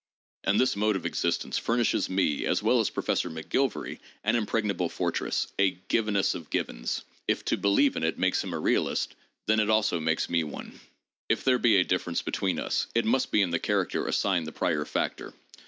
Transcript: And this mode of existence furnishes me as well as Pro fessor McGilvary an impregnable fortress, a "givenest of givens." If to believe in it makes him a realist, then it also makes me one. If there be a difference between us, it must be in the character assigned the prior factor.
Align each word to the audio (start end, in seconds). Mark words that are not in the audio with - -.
And 0.45 0.59
this 0.59 0.75
mode 0.75 0.95
of 0.95 1.05
existence 1.05 1.59
furnishes 1.59 2.09
me 2.09 2.47
as 2.47 2.63
well 2.63 2.79
as 2.79 2.89
Pro 2.89 3.03
fessor 3.03 3.29
McGilvary 3.29 3.99
an 4.23 4.35
impregnable 4.35 4.89
fortress, 4.89 5.45
a 5.59 5.77
"givenest 5.89 6.33
of 6.33 6.49
givens." 6.49 7.03
If 7.27 7.45
to 7.45 7.55
believe 7.55 7.95
in 7.95 8.03
it 8.03 8.17
makes 8.17 8.43
him 8.43 8.55
a 8.55 8.59
realist, 8.59 9.13
then 9.45 9.59
it 9.59 9.69
also 9.69 9.99
makes 9.99 10.27
me 10.27 10.43
one. 10.43 10.79
If 11.29 11.43
there 11.43 11.59
be 11.59 11.75
a 11.77 11.83
difference 11.83 12.23
between 12.23 12.57
us, 12.59 12.87
it 12.95 13.05
must 13.05 13.29
be 13.29 13.43
in 13.43 13.51
the 13.51 13.59
character 13.59 14.07
assigned 14.07 14.47
the 14.47 14.51
prior 14.51 14.85
factor. 14.85 15.35